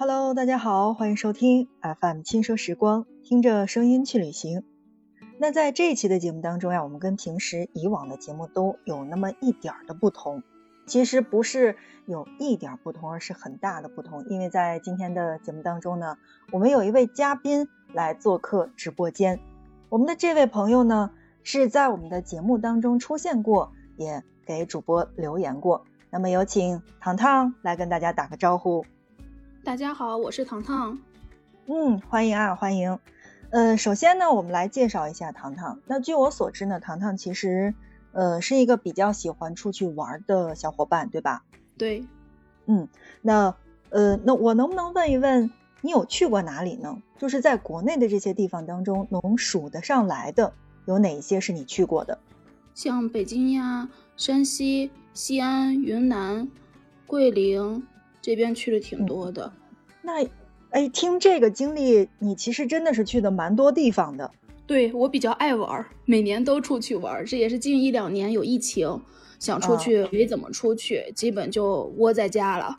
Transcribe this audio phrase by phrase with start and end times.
[0.00, 4.62] Hello，大家好，欢迎收听 FM 轻奢时光，听着声音去旅行。
[5.40, 10.44] 那在这一期的节目当中呀，我们跟平时以往的节目都有那么一点儿的不同。
[10.86, 11.74] 其实不是
[12.06, 14.24] 有一点不同，而是很大的不同。
[14.28, 16.16] 因为在今天的节目当中呢，
[16.52, 19.40] 我们有一位嘉宾来做客直播间。
[19.88, 21.10] 我们的这位朋友呢，
[21.42, 25.84] 是在我们的节目当中出现过，也给主播留言过。
[26.08, 28.84] 那么有请糖糖来跟大家打个招呼。
[29.68, 30.98] 大家好，我是糖糖。
[31.66, 32.98] 嗯，欢迎啊，欢迎。
[33.50, 35.78] 呃，首先呢，我们来介绍一下糖糖。
[35.84, 37.74] 那据我所知呢，糖糖其实
[38.12, 41.44] 呃是一个比较喜欢出去玩的小伙伴，对吧？
[41.76, 42.06] 对。
[42.64, 42.88] 嗯，
[43.20, 43.54] 那
[43.90, 45.50] 呃，那我能不能问一问，
[45.82, 47.02] 你有去过哪里呢？
[47.18, 50.54] 就是在国内的这些地方当中，能数得上来的
[50.86, 52.18] 有哪一些是你去过的？
[52.72, 56.48] 像北京呀、山西、西安、云南、
[57.06, 57.86] 桂林。
[58.20, 59.50] 这边去的挺多的，
[60.08, 60.26] 那，
[60.70, 64.30] 哎，听这个经历，你其实真的是去的蛮多地方的。
[64.66, 69.02] 对我比较爱玩，每年都出去玩，这也是近一两年有疫情，
[69.38, 72.78] 想出去没怎么出去，基本就窝在家了。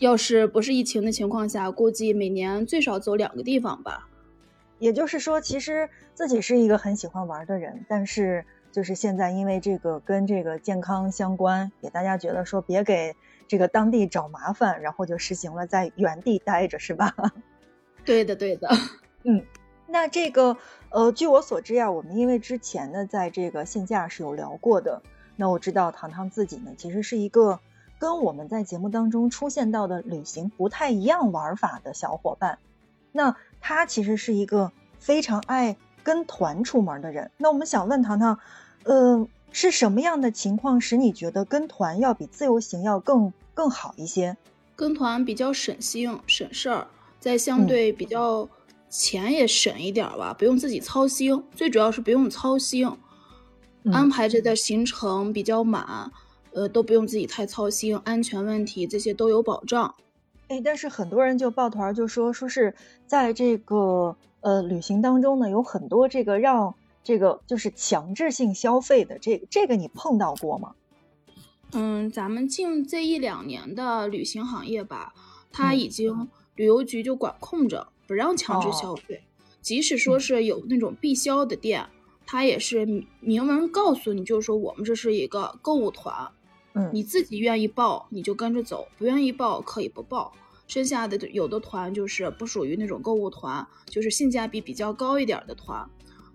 [0.00, 4.10] 要是不是疫情的情况下，估计每年最少走两个地方吧。
[4.78, 8.44] 也就是说，其实自己是一个很喜欢玩的人，但是
[8.76, 13.16] 就是现在因为这个跟这个健康相关，给大家觉得说别给。
[13.48, 17.14] 这个当地找麻烦，然后就实行了在原地待着，是吧？
[18.04, 18.68] 对的，对的。
[19.24, 19.42] 嗯，
[19.86, 20.58] 那这个
[20.90, 25.00] 呃，据我所知呀，我们因为之前呢，在这个线下是有聊过的。
[25.36, 27.60] 那我知道糖糖自己呢，其实是一个
[27.98, 32.58] 跟我们在节目当中出现到的旅行不太一样玩法的小伙伴。
[33.12, 37.30] 那他其实是一个非常爱跟团出门的人。
[37.38, 38.40] 那我们想问糖糖，
[38.86, 39.28] 呃。
[39.52, 44.36] 是什么样的情况使你觉得跟团要比自由行要更更好一些？
[44.74, 46.86] 跟团比较省心省事儿，
[47.18, 48.46] 在相对比较
[48.90, 51.42] 钱也省一点吧，不用自己操心。
[51.54, 52.86] 最主要是不用操心，
[53.90, 56.12] 安排着的行程比较满，
[56.52, 59.94] 呃，都不用自己太操心，安全问题这些都有保障。
[60.48, 62.74] 哎，但是很多人就抱团就说说是
[63.06, 66.74] 在这个呃旅行当中呢，有很多这个让。
[67.06, 70.74] 这个就是强制性消费的，这个这个你碰到过吗？
[71.70, 75.14] 嗯，咱们近这一两年的旅行行业吧，
[75.52, 79.22] 它已经旅游局就管控着，不让强制消费。
[79.62, 81.88] 即使说是有那种必销的店，
[82.26, 82.84] 它也是
[83.20, 86.32] 明文告诉你，就是说我们这是一个购物团，
[86.72, 90.32] 嗯，你自己愿意报你就跟着走，不愿意报可以不报。
[90.66, 95.88] 剩下的有的团就是不属于那种购物团，就是性价比比较高一点的团，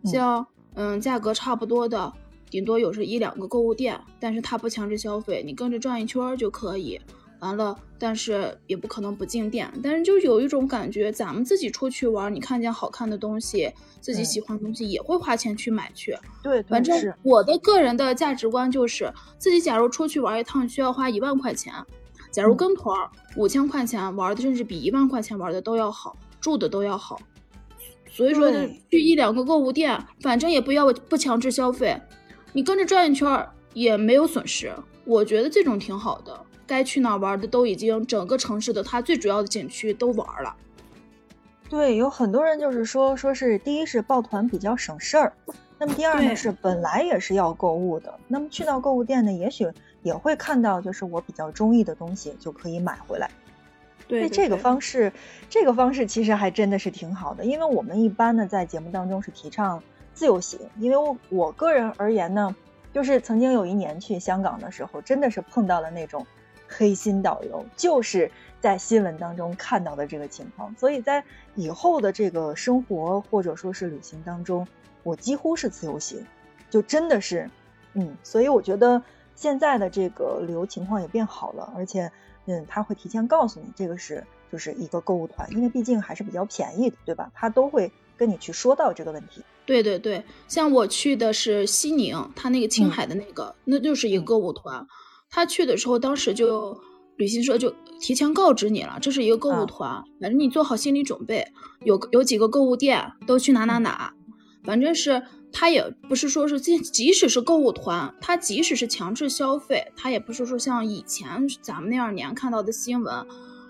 [0.06, 0.48] 像。
[0.76, 2.12] 嗯，价格差不多的，
[2.50, 7.00] 顶多有是一两个购物店，但是它不强制消费，你跟着转一圈就可以。
[7.40, 9.68] 完了，但是也不可能不进店。
[9.81, 13.68] 但是就有一种感觉，咱们自己出去玩，你看见好看的东西，
[14.00, 16.16] 自己喜欢的东西，也会花钱去买去。
[16.44, 21.74] 对，反正我的个人的价值观就是，自己假如出去玩一趟需要花一万块钱，
[22.30, 22.96] 假如跟团
[23.36, 27.20] 五千块钱玩的，甚至比一万块钱玩的都要好，住的都要好。
[28.12, 28.52] 所以说，
[28.92, 32.00] 去一两个购物店，反正也不要不强制消费，
[32.52, 34.72] 你跟着转一圈也没有损失。
[35.06, 36.40] 我觉得这种挺好的。
[36.68, 40.56] 该去哪玩的都已经整个城市的它最主要的景区都玩了。
[41.70, 45.34] 对，有很多人就是说，说是第一是抱团比较省事儿，
[45.80, 49.66] 那么第二呢是本来也是要购物的，那么去到购物店呢，也许
[50.04, 53.30] 也会看到就是我比较中意的东西，就可以买回来。
[54.20, 55.12] 对这个方式，
[55.50, 59.82] 这个方式其实还真的是挺好的，因为我们一般呢在节目当中是提倡
[60.14, 62.54] 自由行，因为我我个人而言呢，
[62.94, 66.28] 就是曾经有一年去香港的时候，真的是碰到了那种
[66.68, 68.30] 黑心导游，就是
[68.60, 71.24] 在新闻当中看到的这个情况，所以在
[71.56, 74.68] 以后的这个生活或者说是旅行当中，
[75.04, 76.26] 我几乎是自由行，
[76.70, 77.50] 就真的是，
[77.94, 79.02] 嗯，所以我觉得
[79.36, 82.12] 现在的这个旅游情况也变好了，而且。
[82.46, 87.32] 嗯，他会提前告诉你，这个是就是一个购物团，因为毕竟还是比较便宜的，对吧？
[87.34, 89.44] 他都会跟你去说到这个问题。
[89.66, 94.86] 对对对，像我去的是西宁，他那个青海的那个，那就是一个购物团。
[95.30, 96.82] 他去的时候，当时就
[97.16, 101.48] 旅行社就提前告知你了，这是一个购物团，反正你做好心理准备，
[101.86, 104.14] 有有几个购物店都去哪哪哪，
[104.64, 105.24] 反正是。
[105.53, 113.25] 他也不是说是即即使是购物团，他即使是强制消费，他也不是说像以前咱们那二年看到的新闻，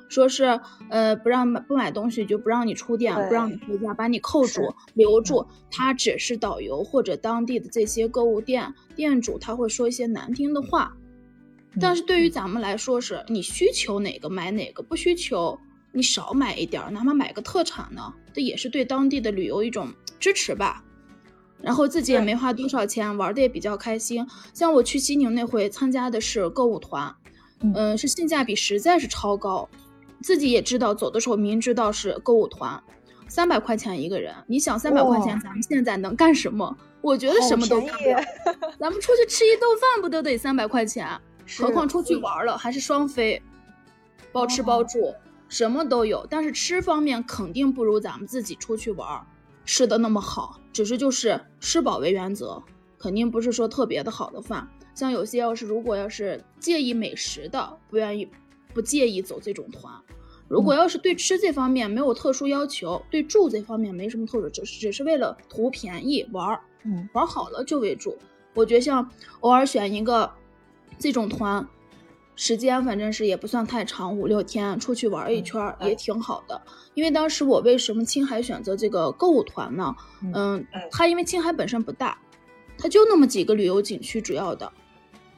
[0.07, 4.61] 说是呃不让买不买东西就不让你出店，不让你回家，把你扣住
[4.93, 5.45] 留住。
[5.71, 10.95] 他只是导游或者当地的这些购物店店主，他会说一些难听的话。
[11.79, 15.57] 但是对于咱们来说，是你需求哪个买哪个，不需求
[15.93, 20.83] 你少买一点儿，哪怕买个特产呢，这也是对当地的旅游一种支持吧。
[21.61, 24.25] 然后自己也没花多少钱，玩的也比较开心。
[24.53, 27.13] 像我去西宁那回参加的是购物团，
[27.75, 29.69] 嗯，是性价比实在是超高。
[30.21, 32.81] 自己也知道，走的时候明知道是购物团，
[33.27, 36.77] 三百块钱一个人，你想三百块钱咱们现在能干什么？
[37.01, 38.23] 我觉得什么都干不了。
[38.79, 41.07] 咱们出去吃一顿饭不都得三百块钱？
[41.57, 43.41] 何况出去玩了还是双飞，
[44.31, 45.13] 包吃包住，
[45.49, 46.25] 什么都有。
[46.29, 49.25] 但是吃方面肯定不如咱们自己出去玩
[49.73, 50.59] 吃的那么好。
[50.73, 52.61] 只是就是吃饱为原则，
[52.99, 54.67] 肯定不是说特别的好的饭。
[54.93, 58.27] 像有些要是如果要是介意美食的，不愿意
[58.73, 59.93] 不介意走这种团。
[60.49, 68.17] 如果要是对吃这方面没有特殊要求，对住这方面没什么特殊，只是只是为了图便宜玩儿，嗯，玩好了就为主。
[68.53, 69.09] 我觉得像
[69.39, 70.29] 偶尔选一个
[70.99, 71.65] 这种团。
[72.35, 76.59] 时间反正是也不算太长，五六天出去玩一圈也挺好的。
[76.93, 79.95] 因为当时我为什么青海选择这个购物团呢？
[80.33, 82.17] 嗯，它因为青海本身不大，
[82.77, 84.71] 它就那么几个旅游景区，主要的。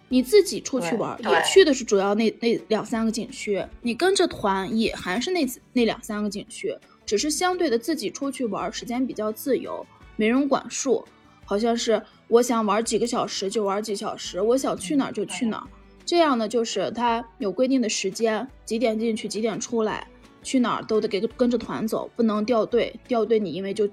[0.09, 9.83] 你自己出去玩也去的是主要那那两三个景区，你跟着团也还是那那两三个景区，只是相对的自己出去玩时间比较自由，
[10.15, 11.03] 没人管束，
[11.45, 15.67] 好像是我想玩几个小时就玩几小时，我想去哪儿就去哪儿。
[16.05, 20.07] 这样呢，就是他有规定的时间，几点进去，几点出来，
[20.41, 22.93] 去哪儿都得给跟着团走，不能掉队。
[23.07, 23.89] 掉队你因为就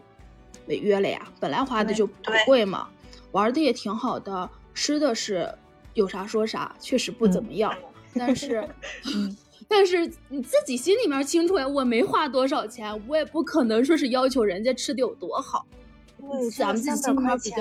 [0.67, 1.27] 违约了呀。
[1.39, 2.15] 本来花的就不
[2.47, 2.89] 贵嘛，
[3.33, 5.49] 玩的也挺好的，吃的是
[5.95, 7.73] 有啥说啥，确实不怎么样。
[8.15, 8.69] 但是，
[9.69, 15.65] 但是你自己心里面清楚呀，我没花多少钱，我也不可能说是要求人家吃的有多好。
[16.56, 17.56] 咱们自己心里面比较。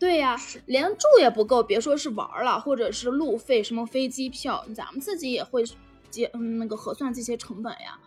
[0.00, 5.62] 对呀，连住也不够，别说是玩了，或者是路费，什么飞机票，咱们自己也会
[6.10, 8.00] 结嗯那个核算这些成本呀。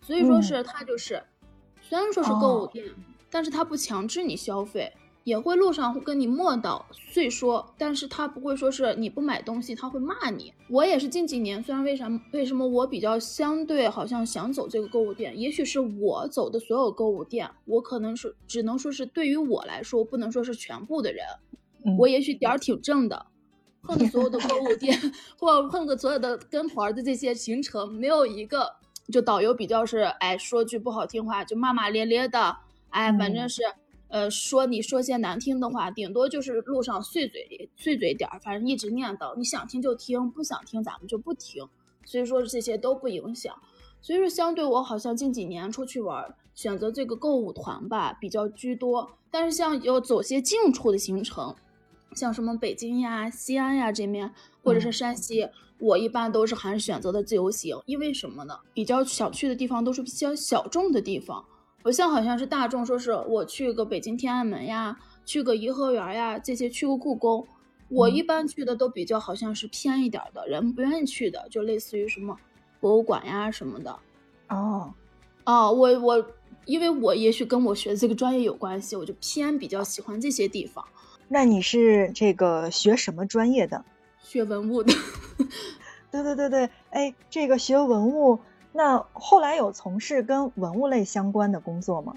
[0.00, 1.20] 所以说是他就是，
[1.82, 2.86] 虽然说是购物店，
[3.28, 4.92] 但是他不强制你消费。
[5.30, 10.52] 也会路上会跟你磨叨碎说，但是他不会说是你不买东西他会骂你。
[10.68, 21.24] 我也是近几年，虽然为啥为什么我比较相对好像想走这个购物店，也许是我走的所有购物店，我可能是只能说是对于我来说，不能说是全部的人，
[21.96, 23.26] 我也许点儿挺正的，
[23.84, 24.98] 碰的所有的购物店
[25.38, 28.74] 或碰个所有的跟团的这些行程，没有一个
[29.12, 32.56] 就导游比较是哎说句不好听话就骂骂咧咧的，
[32.90, 33.62] 哎反正是。
[34.10, 41.64] 呃，说你说些难听的话，顶多就是路上碎嘴碎嘴点儿，反正一直念叨，你想听就听，不想听咱们就不听。
[42.04, 43.54] 所以说这些都不影响。
[44.02, 49.10] 所以说相对我好像近几年出去玩，选择这个购物团吧比较居多。
[49.30, 51.54] 但是像有走些近处的行程，
[52.16, 54.32] 像什么北京呀、西安呀这面，
[54.64, 55.48] 或者是山西，
[55.78, 57.78] 我一般都是还是选择的自由行。
[57.86, 58.58] 因为什么呢？
[58.74, 61.44] 比较想去的地方都是比较小众的地方。
[61.82, 67.46] 不像好像是大众说是我去个北京天安门呀，去个颐和园呀，这些去过故宫，
[67.88, 72.36] 我一般去的都比较好像是偏一点的人不愿意去的，就类似于什么
[72.80, 73.98] 博物馆呀什么的。
[74.48, 74.92] 哦，
[75.44, 76.26] 哦，我我
[76.66, 80.84] 因为我也许跟我学的这个专业有关系，我就偏比较喜欢这些地方。
[81.28, 83.82] 那你是这个学什么专业的？
[84.22, 84.92] 学文物的。
[86.12, 88.38] 对对对对，哎，这个学文物。
[88.72, 92.14] 那后来有从事跟文物类相关的工作吗？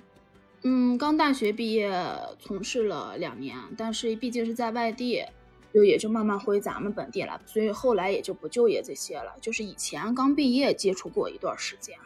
[0.61, 1.91] 嗯，刚大学毕业，
[2.39, 5.25] 从事了两年，但是毕竟是在外地，
[5.73, 9.33] 就也就慢慢回咱们本地了，所以后来也就不就业这些了。
[9.41, 11.97] 就是以前刚毕业接触过一段时间。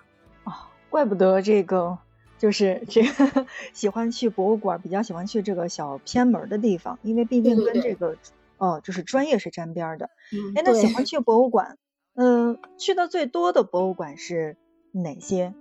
[0.46, 0.54] 哦，
[0.90, 1.98] 怪不得这个
[2.40, 8.16] 就是这个 喜欢去博物馆，比较喜欢去这个小偏门的地方，因为毕竟跟这个
[8.58, 10.10] 哦，就是专业是沾边的。
[10.56, 11.78] 哎，那喜欢去博物馆。
[12.18, 14.58] 嗯，去的最多的博物馆是
[14.92, 15.54] 哪些？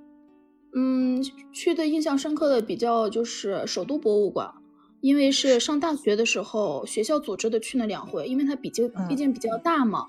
[0.74, 1.22] 嗯，
[1.52, 4.54] 去的印象深刻的比较就是首都博物馆，
[5.02, 10.08] 因为是上大学的时候学校组织的去那两回，因为它毕竟毕竟比较大嘛，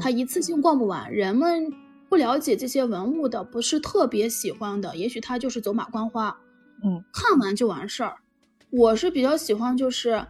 [0.00, 1.12] 它一次性逛不完。
[1.12, 1.72] 人们
[2.08, 6.38] 不了解这些文物的，不是特别喜欢的，也许他就是走马观花，
[6.84, 8.16] 嗯，看完就完事儿。
[8.70, 10.24] 我是比较喜欢就是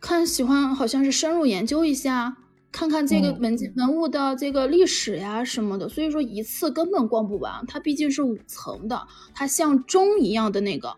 [0.00, 2.36] 看喜欢，好像是深入研究一下。
[2.76, 7.64] 看看这个文文物的这个历史呀什么的，所以说一次根本逛不完。
[7.66, 10.94] 它毕竟是五层的，它像钟一样的那个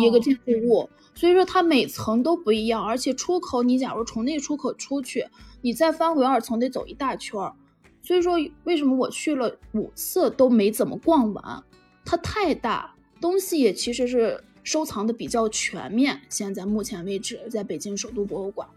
[0.00, 2.80] 一个建筑物，所以说它每层都不一样。
[2.80, 5.26] 而且出口，你假如从那出口出去，
[5.62, 7.52] 你再翻回二层得走一大圈儿。
[8.00, 11.64] 所以说为什么我去了五次都没怎么逛完？
[12.04, 16.20] 它太大，东西也其实是收藏的比较全面。
[16.28, 18.68] 现在目前为止，在北京首都博物馆。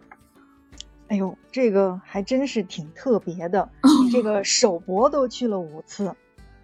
[1.10, 3.70] 哎呦，这个还真是挺特别的，
[4.12, 6.14] 这个首博都去了五次。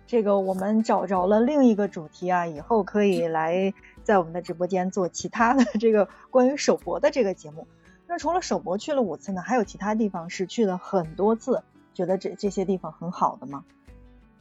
[0.06, 3.74] 这个我们找着了另一个主题啊，以后可以来
[4.04, 7.66] 在我们的直播间做其他的这个关于首博的这个节目。
[8.06, 13.64] 那除了首博去了五次呢，还有其他地方是去了很多次，觉得这这些地方很好的吗？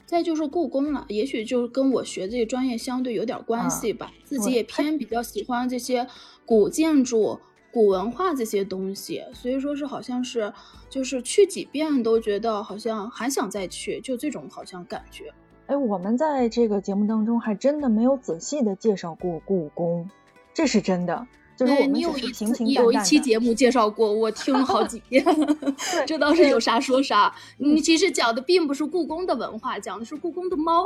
[0.04, 6.06] 再就是故宫了，也许就跟我学这个专业相对有点关系吧，自己也偏比较喜欢这些
[6.44, 7.38] 古建筑。
[7.72, 10.52] 古文化这些东西，所以说是好像是，
[10.90, 15.32] 就是去几遍都觉得好像还想再去，就这种好像感觉。
[15.66, 20.10] 哎，我们在这个节目当中还真的没有仔细的介绍过故宫，
[20.52, 21.26] 这是真的。
[21.56, 25.24] 就是我们有一次有一期节目介绍过，我听了好几遍，
[26.06, 27.34] 这倒是有啥说啥。
[27.58, 30.84] 你其实讲的并不是故宫的文化，讲的是故宫的猫。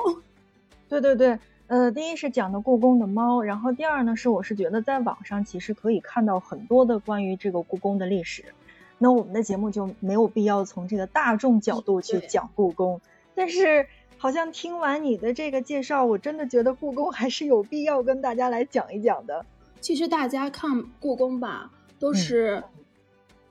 [0.88, 1.38] 对对对。
[1.68, 8.44] 呃，第一是讲的故宫的猫，然后第二呢是我是觉得在网上其实可以看到很多的关于这个故宫的历史，
[8.98, 13.00] 那我们的节目就没有必要从这个大众角度去讲故宫，
[13.34, 19.44] 但是好像听完你的这个介绍，我真的觉得故宫还是有必要跟大家来讲一讲的。
[19.80, 22.62] 其实大家看故宫吧，都是。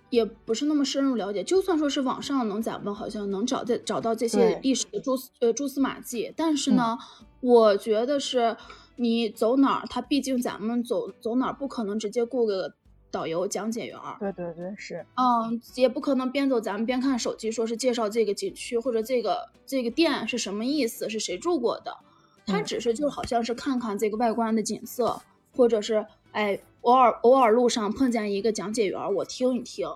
[0.10, 6.98] 也不是那么深入了解，就算说是网上能咱们好像能找在找到这些历史的蛛丝呃蛛丝马迹，但是呢，
[7.42, 8.56] 我觉得是
[8.96, 12.74] 你走哪儿，他毕竟咱们走走哪儿不可能直接雇个
[13.10, 21.98] 导游讲解员对对对，是，嗯，也不可能边走咱们边看手机，说是介绍这个景区或者这个这个店是什么意思，是谁住过的，
[22.46, 25.20] 他只是就好像是看看这个外观的景色，
[25.56, 26.60] 或者是哎。
[26.86, 29.90] 偶尔偶尔路上碰见一个讲解员，我听一听，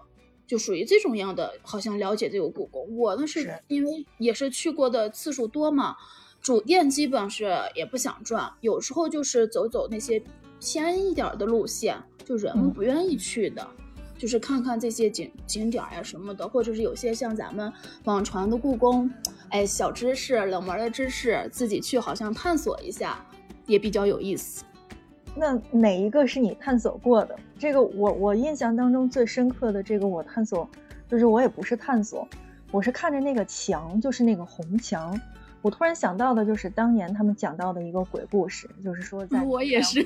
[0.48, 2.98] 就属于这种样的，好像了解这个故宫。
[2.98, 5.96] 我呢是因为也是去过的次数多嘛，
[6.42, 10.20] 主店基本是也不想转，有时候就是走走那些
[10.60, 13.68] 偏一点的路线，就人不愿意去的，
[14.18, 17.72] 就是看看这些景景点呀什么的，或者是有些像咱们
[18.06, 19.08] 网传的故宫，
[19.50, 23.24] 哎，小知识、冷门的知识，自己去好像探索一下，
[23.68, 24.64] 也比较有意思。
[25.36, 27.36] 那哪一个是你探索过的？
[27.58, 30.70] 这个我我印象当中最深刻的这个我探索，
[31.08, 32.28] 就是我也不是探索，
[32.72, 35.18] 我是看着那个墙，就是那个红墙，
[35.62, 40.04] 我突然想到的就是当年他们讲到的一个鬼故事，就是说在我也是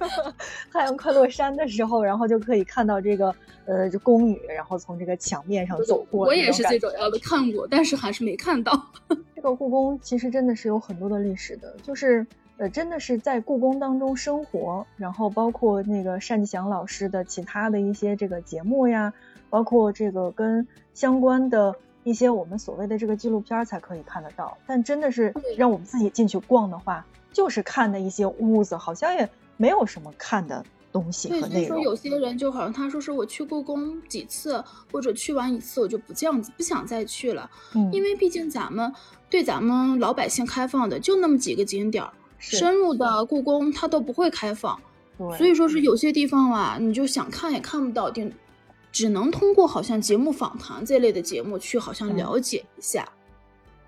[0.72, 3.34] 太阳快落山的时候，然后就可以看到这个
[3.66, 6.26] 呃宫女，然后从这个墙面上走过。
[6.26, 8.90] 我也是最主要的看过，但是还是没看到。
[9.36, 12.26] 这个故宫其实真的是有很多的历史的，就是。
[12.58, 19.12] 呃，真的是在故宫当中生活，然后包括那个单霁翔老师的其他的一些这个节目呀，
[19.50, 24.56] 包括这个跟相关的一些我们所谓的这个纪录片才可以看得到。
[24.66, 31.76] 但真的是让我们自己进去逛的话，就是看的一些屋子，好像也没有什么看的东西和内容。
[31.76, 38.90] 说有些人就好像他说是我去故宫几次，或者去完一次我就不这样子不想再去了，嗯，因为毕竟咱们
[39.28, 42.10] 对咱们老百姓开放的就那么几个景点儿。
[42.38, 44.78] 深入的故宫它都不会开放，
[45.36, 48.32] 所以说是有些地方啊，你就想看也看不到，顶
[48.92, 53.06] 只能通过好像节目访谈这类的节目去好像了解一下。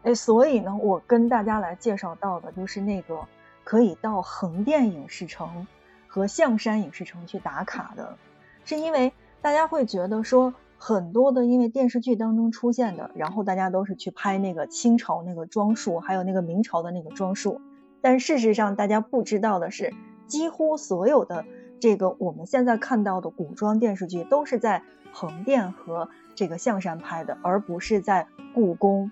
[0.02, 3.18] 哎，所以呢，我跟大家来介绍到的就是那个
[3.64, 5.66] 可以到横店影视城
[6.06, 8.16] 和象山影视城去打卡的，
[8.64, 17.60] 是因为大家会觉得说很多的因为电视剧当中出现的，然后大家都是去拍那个清朝那个装束，还有那个明朝的那个装束。
[18.00, 19.92] 但事实上，大家不知道的是，
[20.26, 21.44] 几乎所有的
[21.80, 29.10] 这个我们现在看到的古装电视剧都是在横店和这个象山拍的，而不是在故宫。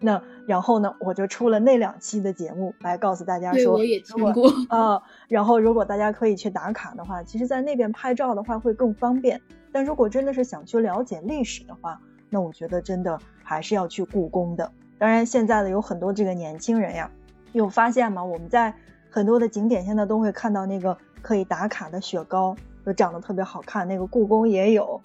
[0.00, 5.02] 那然后呢，我就出了那两期的节目来告诉大家说，我也听过啊。
[5.28, 9.40] 然后如果大家可以去打卡的话，其实在那边拍照的话会更方便。
[9.72, 14.70] 但如果真的是想去了解历史的话，那我觉得真的还是要去故宫的。
[14.98, 17.10] 当然，现在的有很多这个年轻人呀。
[17.58, 18.24] 有发现吗？
[18.24, 18.72] 我们在
[19.10, 23.86] 很多的景点现在都会看到那个可以打卡的雪糕，就长得特别好看。
[23.88, 25.00] 那个故宫也有。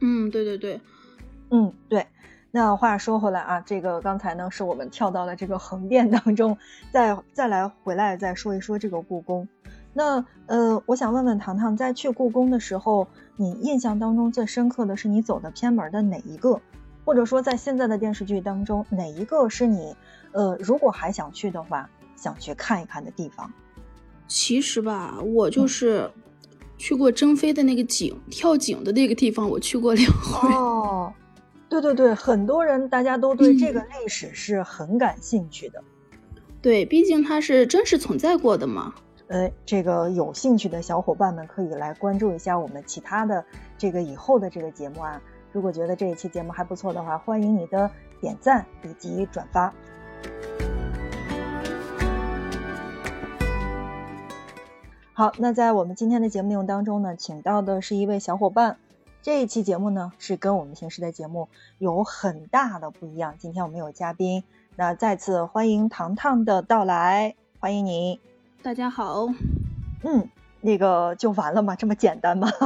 [0.00, 0.78] 嗯，对对对，
[1.50, 2.06] 嗯对。
[2.50, 6.58] 那话说回来啊，这个刚才呢是我们跳到了这个横店当中，
[6.92, 9.48] 再再来回来再说一说这个故宫。
[9.94, 16.60] 那呃，我想问问糖糖，在去故宫的时候，你印象当中最深刻的是你走的偏门的哪一个？
[17.06, 19.96] 或者说在现在的电视剧当中，哪一个是你？
[20.32, 23.50] 呃，如果还想去的话，想去看一看的地方，
[24.26, 26.10] 其实吧，我就是
[26.76, 30.52] 去过征飞的那个井，跳井的那个地方，我去过两回。
[30.52, 31.12] 哦，
[31.68, 35.80] 对对对，很多人大家都对这个历史是很感兴趣的。
[36.60, 38.92] 对，毕竟它是真实存在过的嘛。
[39.28, 43.44] 呃，这个有兴趣的小伙伴们可以来关注一下我们其他的
[43.78, 45.22] 这个以后的这个节目啊。
[45.56, 49.72] 如果觉得这一期节目还不错的话欢迎你的点赞以及转发。
[55.14, 58.76] 好那在我们今天的节目内容当中呢请到的是一位小伙伴。
[59.22, 61.48] 这一期节目呢是跟我们平时的节目
[61.78, 63.36] 有很大的不一样。
[63.38, 64.44] 今天我们有嘉宾
[64.76, 68.20] 那再次欢迎糖糖的到来欢迎你。
[68.62, 69.28] 大家好。
[70.02, 70.28] 嗯
[70.66, 71.76] 那个就完了吗？
[71.76, 72.50] 这么简单吗？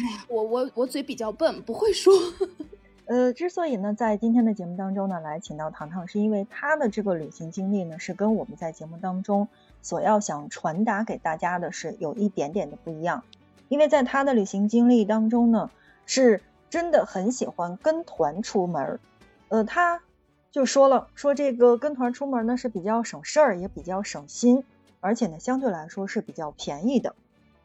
[0.00, 2.14] 哎呀，我我我嘴比较笨，不会说。
[3.04, 9.48] 呃，之所以呢，在今天的节目当中呢，来请到糖糖，是因为他的这个旅行经历呢，是跟我们在节目当中
[9.82, 13.22] 所要想传达给大家的是有一点点的不一样。
[13.68, 15.70] 因为在他的旅行经历当中呢，
[16.06, 18.98] 是真的很喜欢跟团出门。
[19.48, 20.00] 呃，他
[20.50, 24.64] 就说了，说这个跟团出门呢是比较省事儿，也比较省心，
[25.00, 27.14] 而且呢，相对来说是比较便宜的。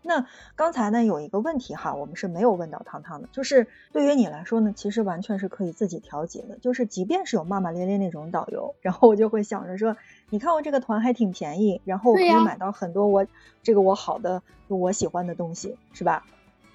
[0.05, 9.95] 那刚才呢有一个问题哈，我们是没有问到糖糖的，就是对于你来说呢，其实完全是可以自己调节的，就是即便是有骂骂咧咧那种导游，然后我就会想着说，
[10.29, 13.25] 你看我这个团还挺便宜，然后我可以买到很多我
[13.61, 16.25] 这个我好的我喜欢的东西，是吧？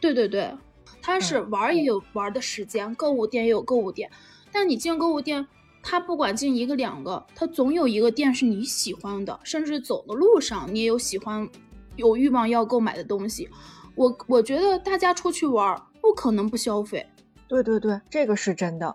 [0.00, 0.50] 对对对，
[1.02, 4.10] 他是玩也有玩的时间，购物店也有购物店，
[4.50, 5.46] 但你进购物店，
[5.82, 11.48] 他不管进一个两个，他总有一个店是你喜欢的，甚至走的路上你也有喜欢。
[11.96, 13.50] 有欲望要购买的东西，
[13.96, 17.04] 我我觉得大家出去玩不可能不消费。
[17.48, 18.94] 对对对，这个是真的，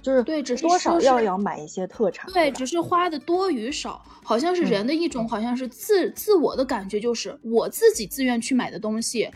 [0.00, 2.32] 就是对，只是多少要要买一些特产。
[2.32, 9.30] 对，只是花的多与少，好像是人的一种，好像是自自我的感觉，就是我自己自愿去买的东西。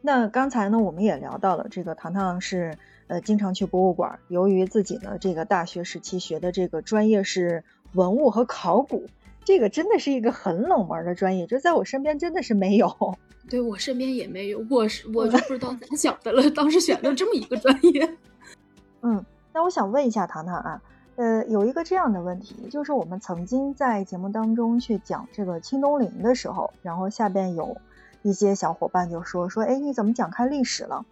[0.00, 2.72] 那刚才呢，我们也聊到了这个糖糖是
[3.10, 9.06] 呃经常去博物馆，由于自己呢这个大学时期学的这个专业是文物和考古。
[9.44, 13.16] 这个真的是一个很冷门的专业，就在我身边真的是没有。
[13.50, 18.16] 对我身边也没有，我是我就不知道咋想的了，当时选了这么一个专业。
[19.02, 20.82] 嗯，那我想问一下糖糖啊，
[21.16, 27.76] 呃，有一个这样的问题，就是我们曾经在节目当中去讲这个清东陵的时候，然后下边有
[28.22, 31.04] 一些小伙伴就说说，哎，你怎么讲开历史了？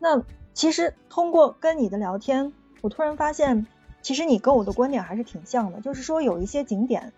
[0.00, 0.20] 那
[0.56, 3.66] 其实通过跟你的聊天，我突然发现，
[4.00, 7.12] 其实你跟我的观点还是挺像的，就是说有一些景点。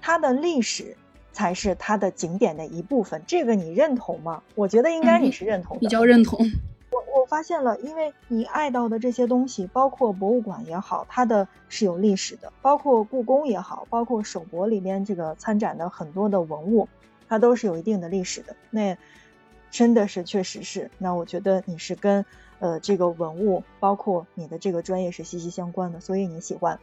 [0.00, 0.96] 它的历史
[1.32, 4.44] 才是它的景点的一部分，这个你认同吗？
[4.54, 6.38] 我觉得应该你是认同的，比较认同。
[6.92, 16.88] 我我发现了，因为你爱到的这些东西，包括博物馆也好，它的是有历史的；包括故宫也好，包括首博里边这个参展的很多的文物，
[17.28, 18.54] 它都是有一定的历史的。
[18.70, 18.96] 那
[19.74, 20.88] 真的是确实是。
[20.98, 22.24] 那我觉得你是跟
[22.60, 26.78] 呃这个文物，包括你的这个专业是息息相关的，所以你喜欢。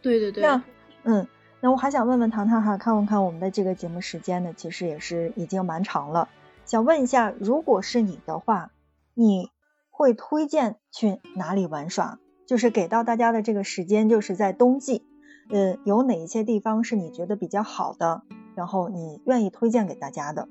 [0.00, 0.42] 对对对。
[0.42, 0.62] 那
[1.02, 1.26] 嗯。
[1.62, 4.54] 那我还想问问糖糖哈，看不看我们的这个节目时间呢？
[4.56, 6.30] 其实也是已经蛮长了。
[6.64, 8.70] 想问一下，如果是你的话，
[9.12, 9.50] 你
[9.90, 12.18] 会推荐去哪里玩耍？
[12.46, 15.04] 就是给到大家的这个时间，就是在冬季，
[15.50, 18.22] 呃，有哪一些地方是你觉得比较好的？
[18.54, 20.48] 然后你愿意推荐给大家的？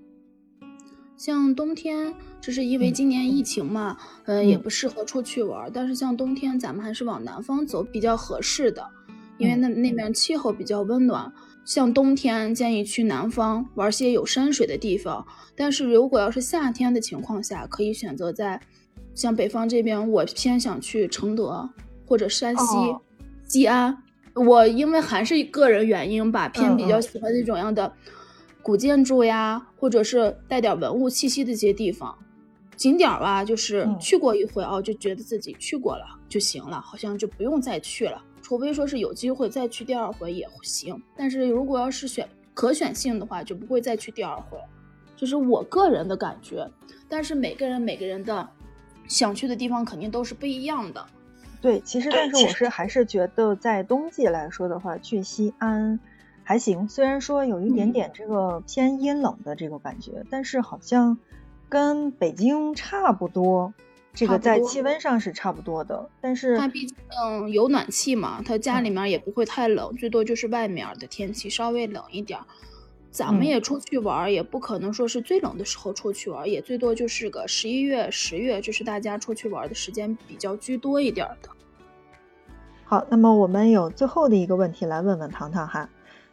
[1.19, 5.69] 像冬天，这是因为今年疫情嘛，呃，也不适合出去玩。
[5.73, 8.89] 但是像冬天，咱们还是往南方走比较合适的。
[9.37, 11.29] 因为那那边气候比较温暖，
[11.65, 15.27] 像冬天建议去南方玩些有山水的地方。
[15.57, 18.61] 但是如果要是夏天的情况下，可以选择在
[19.13, 21.69] 像北方这边，我偏想去承德
[22.05, 22.63] 或者山西
[23.45, 23.97] 西安。
[24.35, 27.91] 我因为还是个人原因吧，偏比较喜欢那种样的
[28.61, 32.17] 古建筑呀，或者是带点文物气息的这些地方。
[32.75, 38.23] 景点儿吧，就是去过一回哦，就觉得自己去过了就行了，好像就不用再去了。
[38.41, 44.57] 除非说是有机会再去第二回也行，但是如果要是选可选性的话，就不会再去第二回。
[45.15, 46.65] 就是我个人的感觉，
[47.09, 48.47] 但是每个人每个人的
[49.07, 51.05] 想去的地方肯定都是不一样的。
[51.59, 55.99] 对，其实但是我是还是觉得在冬季来说的话，去西安
[56.49, 61.19] 还行，虽然说有一点点这个偏阴冷的这个感觉，但是好像
[61.69, 63.71] 跟北京差不多。
[64.15, 66.97] 这个在气温上是差不多的，但是它毕竟
[67.51, 72.39] 有暖气嘛，它家里面也不会太冷，最多就是外面的天气稍微冷一点。
[73.11, 81.49] 咱们也出去玩，也不可能说是最冷的时候出去玩，也最多就是个十一月、十月，这是大家出去玩的时间比较居多一点的。
[82.85, 85.87] 好，那么我们有最后的一个问题来问问糖糖哈，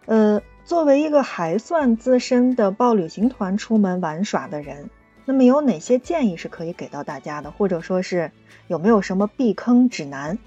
[0.07, 4.89] 呃，作为一个还算资深的报旅行团出门玩耍的人。
[5.25, 8.31] 那么有哪些建议是可以给到大家的，或者说是
[8.69, 10.39] 有没有什么避坑指南？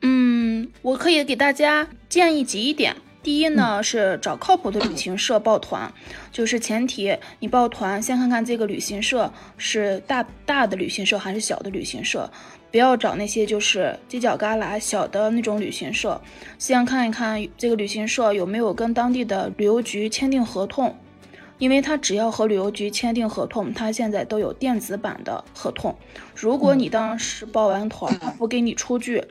[0.00, 2.96] 嗯，我可以给大家建议几点。
[3.22, 5.92] 第一呢是找靠谱的旅行社报团，
[6.30, 12.30] 就是前提你报团先看看这个旅行社是大大的旅行社还是小的旅行社，
[12.76, 16.20] 不要找那些就是犄角旮旯小的那种旅行社，
[16.58, 20.94] 先看一看这个旅行社有没有跟当地的旅游局签订合同。
[21.56, 25.96] 因为他只要和旅游局签订合同，他现在都有电子版的合同。
[26.34, 29.24] 如果你当时报完团不给你出具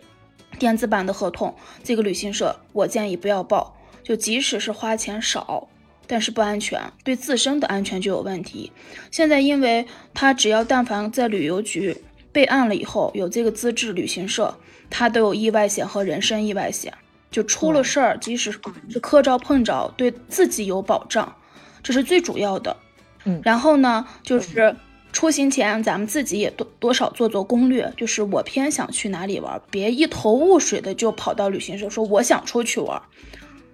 [0.57, 1.53] 电子版的合同，
[1.83, 3.77] 这个旅行社我建议不要报。
[4.01, 5.67] 就即使是花钱少，
[6.07, 8.71] 但是不安全，对自身的安全就有问题。
[9.11, 11.95] 现在因为他只要但凡在旅游局
[12.35, 14.53] 备案了以后有这个资质，旅行社
[14.89, 16.93] 他都有意外险和人身意外险，
[17.31, 18.51] 就出了事儿，即使
[18.89, 21.33] 是磕着碰着，对自己有保障。
[21.81, 22.75] 这是最主要的，
[23.23, 24.75] 嗯，然后呢，就是
[25.13, 33.01] 出行前咱们自己也多多少做做攻略，就是我偏想去哪里玩，别一头雾水的就跑到旅行社说我想出去玩，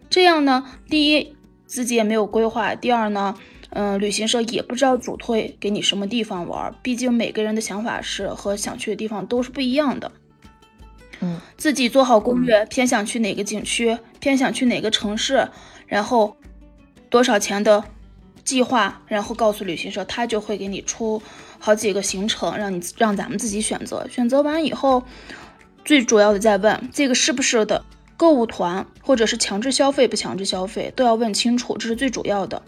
[0.07, 3.35] 这样呢，第一自己也没有规划，第二呢，
[3.71, 10.11] 嗯，旅行社也不知道主推给你什么地方玩，毕竟每个人的想法是和想去的地方都是不一样的，
[11.19, 15.47] 嗯，自己做好攻略，偏想去哪个景区，偏想去哪个城市，
[15.87, 16.37] 然后
[17.09, 17.83] 多少钱的。
[18.43, 21.21] 计划，然后告诉旅行社，他就会给你出
[21.59, 24.05] 好几个行程，让你让咱们自己选择。
[24.09, 25.03] 选择完以后，
[25.85, 27.85] 最主要的再问这个是不是的
[28.21, 32.61] 购物团，或者是强制消费不强制消费，都要问清楚，这是最主要的。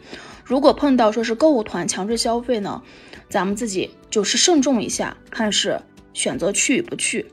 [0.44, 2.82] 如果碰到说是购物团强制消费呢，
[3.30, 5.80] 咱们自己就是慎重一下，看是
[6.12, 7.28] 选择去与不去。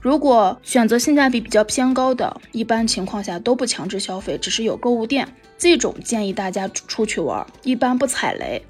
[0.00, 5.26] 如果选择性价比比较偏高的，一般情况下都不强制消费，只是有购物店。
[5.58, 8.64] 这种建议大家出去玩，一般不踩雷，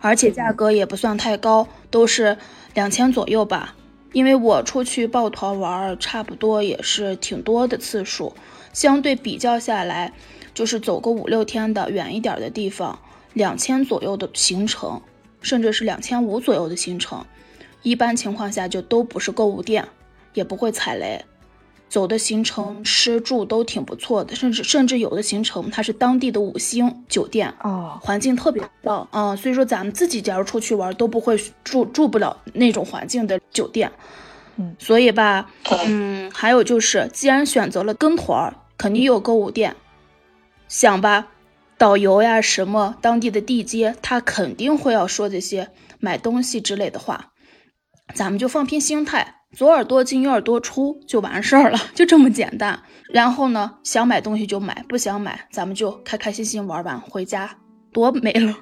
[0.00, 2.38] 而且价格也不算太高，都是
[2.74, 3.74] 两千左右吧。
[4.14, 8.32] 因为我出去抱团玩，差不多也是挺多的次数，
[8.72, 10.12] 相对比较下来，
[10.54, 13.00] 就是走个五六天的远一点的地方，
[13.32, 15.02] 两千左右的行程，
[15.42, 17.26] 甚至是两千五左右的行程，
[17.82, 19.88] 一般情况下就都不是购物店，
[20.32, 21.24] 也不会踩雷。
[21.94, 33.92] 走的行程吃住都挺不错的，甚至甚至有的行程它是当地的五星酒店哦，环境特别棒啊，所以说咱们自己假如出去玩都不会住住不了那种环境的酒店，
[34.56, 35.48] 嗯，所以吧，
[35.86, 39.76] 嗯，还有就是既然选择了跟团，肯定有购物店，
[40.66, 41.28] 想吧，
[41.78, 47.30] 导游呀什么当地的地接，他肯定会要说这些买东西之类的话，
[48.16, 49.42] 咱们就放平心态。
[49.56, 52.80] 左耳朵进右耳朵出就完事儿了，就这么简单。
[53.08, 57.58] 然后呢，想买东西就买，不想买咱们就开开心心玩完回家，
[57.92, 58.54] 多美了。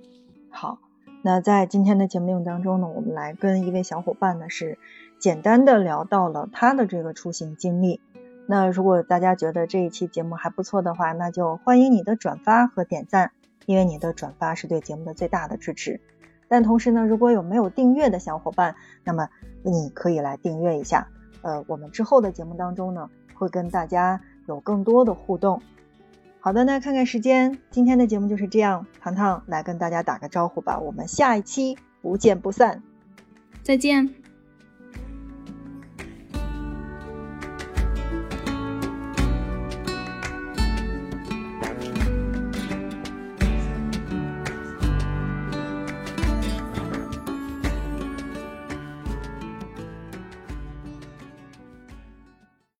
[0.48, 0.78] 好，
[1.22, 4.78] 那在今天的节目当中呢，我们来跟一位小伙伴呢是
[5.18, 8.00] 简单的聊到了他的这个出行经历。
[8.46, 13.32] 那如果大家觉得这一期节目还不错的话，那就欢迎你的转发和点赞，
[13.66, 16.00] 因为你的转发是对节目的最大的支持。
[16.48, 19.28] 但同时呢，如果有没有订阅的小伙伴，那么
[19.62, 21.06] 你可以来订阅一下。
[21.42, 25.62] 呃，我们之后的节目当中呢，会跟大家有更多的互动。
[26.40, 28.86] 好的，那看看时间，今天的节目就是这样。
[29.00, 32.82] 糖糖来跟大家打个招呼吧，我们下一期不见不散，
[33.62, 34.17] 再见。